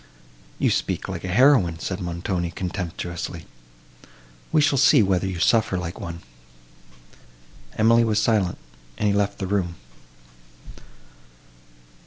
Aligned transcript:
"You 0.57 0.71
speak 0.71 1.07
like 1.07 1.23
a 1.23 1.27
heroine," 1.27 1.77
said 1.77 2.01
Montoni, 2.01 2.49
contemptuously; 2.49 3.45
"we 4.51 4.59
shall 4.59 4.79
see 4.79 5.03
whether 5.03 5.27
you 5.27 5.33
can 5.33 5.41
suffer 5.43 5.77
like 5.77 5.99
one." 6.01 6.21
Emily 7.77 8.03
was 8.03 8.19
silent, 8.19 8.57
and 8.97 9.07
he 9.07 9.13
left 9.13 9.37
the 9.37 9.45
room. 9.45 9.75